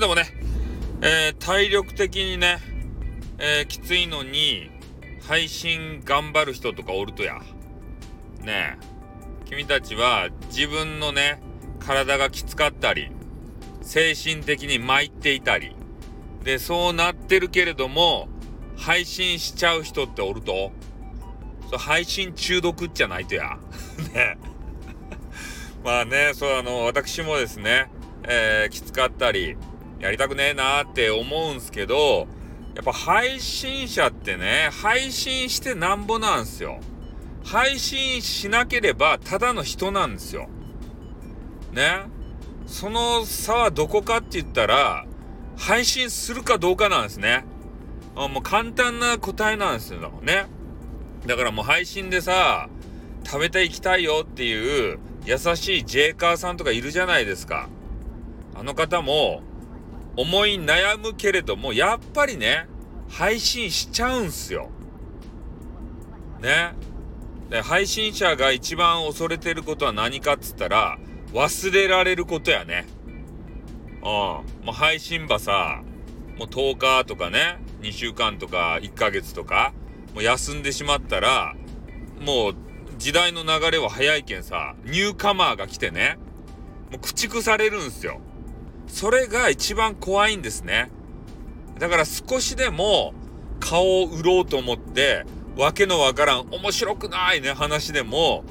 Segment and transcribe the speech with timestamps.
[0.00, 0.32] いどうもね、
[1.02, 2.58] えー、体力的にね、
[3.38, 4.70] えー、きついのに
[5.28, 7.42] 配信頑張る人とかおるとや。
[8.40, 8.78] ね
[9.44, 11.42] え、君たちは自分のね、
[11.80, 13.10] 体がきつかったり、
[13.82, 15.76] 精神的に参っていたり、
[16.44, 18.30] で、そうなってるけれども、
[18.78, 20.72] 配信しちゃう人っておると、
[21.70, 23.58] そ配信中毒じゃないとや。
[24.14, 24.38] ね
[25.84, 27.90] まあね、そうあの、私もですね、
[28.22, 29.58] えー、きつかったり、
[30.00, 32.26] やりたくねえなーって思うんすけど、
[32.74, 36.80] やっぱ配信者ってね、配信してなんぼなんすよ。
[37.44, 40.48] 配信しなければただの人なんですよ。
[41.72, 42.04] ね。
[42.66, 45.04] その差はどこかって言ったら、
[45.58, 47.44] 配信するかどうかなんですね。
[48.16, 50.12] あもう簡単な答えなんですよ。
[50.22, 50.46] ね。
[51.26, 52.70] だからもう配信でさ、
[53.24, 57.68] 食べていきたいよっていう優しいジェイカーさんとかいるじゃないですか。
[58.54, 59.42] あの方も
[60.16, 62.66] 思い悩むけれども、やっぱりね、
[63.08, 64.70] 配信しちゃうんすよ。
[66.40, 66.72] ね。
[67.48, 70.98] で、配信者が一番恐れてることは何かっつったら、
[71.32, 72.86] 忘れられることやね。
[73.06, 74.04] うん。
[74.04, 75.82] もう配信場さ、
[76.38, 79.72] もう10日とかね、2週間とか1ヶ月とか、
[80.14, 81.54] もう休んでしまったら、
[82.20, 82.54] もう
[82.98, 86.18] 時代の流れは早いけんさ、ニューカマーが来てね、
[86.90, 88.20] もう駆逐されるんすよ。
[88.90, 90.90] それが一番怖いんですね。
[91.78, 93.14] だから少しでも
[93.60, 95.24] 顔を売ろうと思って、
[95.56, 98.44] わけのわからん面白くないね話でも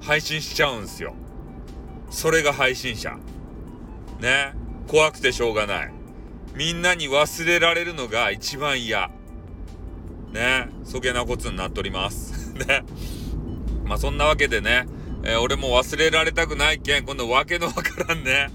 [0.00, 1.14] 配信しちゃうんですよ。
[2.10, 3.16] それが配信者。
[4.20, 4.54] ね。
[4.88, 5.92] 怖くてしょうがない。
[6.54, 9.10] みんなに忘れられるのが一番嫌。
[10.32, 10.68] ね。
[10.84, 12.52] そげなことになっとります。
[12.66, 12.84] ね。
[13.84, 14.86] まあそんなわけでね、
[15.24, 18.48] えー、俺も忘れられたくないけん、今度わけのわからんね、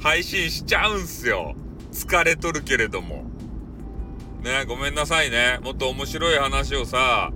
[0.00, 1.54] 配信しちゃうんすよ。
[1.92, 3.24] 疲れとるけれども。
[4.42, 5.58] ね、ごめんなさいね。
[5.62, 7.30] もっと面白い話をさ、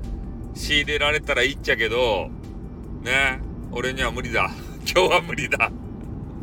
[0.55, 2.31] 仕入れられたらいいっちゃけど、
[3.03, 3.41] ね、
[3.71, 4.51] 俺には無理だ。
[4.87, 5.71] 今日は無理だ。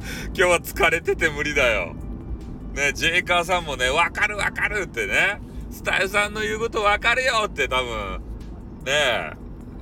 [0.33, 1.95] 今日は疲れてて無理だよ。
[2.73, 8.21] ね、ジェイカーさんもね、わかるわかるってね、スタイルさんの言うことわかるよって多分、
[8.85, 9.31] ね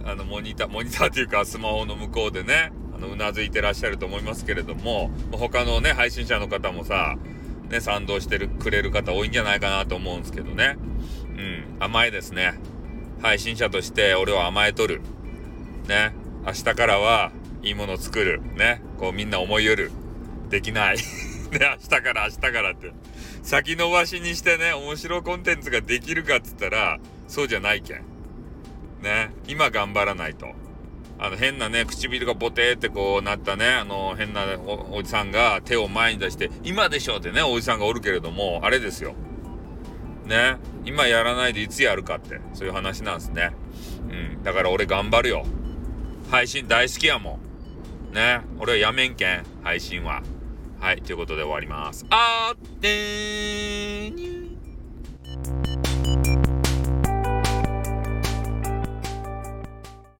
[0.03, 2.71] あの、モニター、モニターというかスマホの向こうでね、
[3.01, 7.17] の、うなずいてらっしゃると思いますけれども、他のね、配信者の方もさ、
[7.69, 10.77] ね、賛同してるくれる方多いんじゃないかなと思うんですけどね。
[11.37, 12.53] うん、甘えですね。
[13.21, 15.01] 配信者として俺を甘えとる。
[15.87, 16.13] ね、
[16.45, 17.31] 明日からは
[17.63, 18.41] いいもの作る。
[18.55, 19.91] ね、こうみんな思いよる。
[20.49, 20.97] できない。
[21.51, 22.91] ね、明日から明日からって。
[23.43, 28.03] 先延ばしにしてね、面白コンテンツができるかっつったら、そうじゃないけん。
[29.01, 30.47] ね、今頑張らないと。
[31.23, 34.43] あの変なね、唇がボテーってこうなったね、あの変な
[34.89, 39.13] おじさんが手を前に出して、今でしょってね、おじさんがおるけれども、あれですよ。
[40.25, 43.51] ね、今やらないでいつやるかって、そういう話なんですね。
[44.09, 45.45] うん、だから俺頑張るよ。
[46.31, 47.39] 配信大好きやも
[48.11, 48.15] ん。
[48.15, 50.23] ね、俺はやめんけん、配信は。
[50.79, 52.03] はい、ということで終わります。
[52.09, 54.40] あーってー